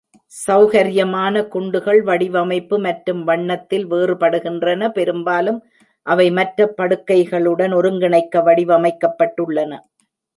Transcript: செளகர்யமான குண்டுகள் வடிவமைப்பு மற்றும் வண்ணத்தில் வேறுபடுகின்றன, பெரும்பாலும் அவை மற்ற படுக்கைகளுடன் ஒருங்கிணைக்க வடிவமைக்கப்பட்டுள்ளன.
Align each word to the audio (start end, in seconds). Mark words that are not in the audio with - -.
செளகர்யமான 0.33 1.41
குண்டுகள் 1.47 1.99
வடிவமைப்பு 2.01 2.77
மற்றும் 2.85 3.19
வண்ணத்தில் 3.23 3.85
வேறுபடுகின்றன, 3.91 4.89
பெரும்பாலும் 4.89 5.59
அவை 6.05 6.27
மற்ற 6.31 6.67
படுக்கைகளுடன் 6.79 7.75
ஒருங்கிணைக்க 7.79 8.43
வடிவமைக்கப்பட்டுள்ளன. 8.49 9.71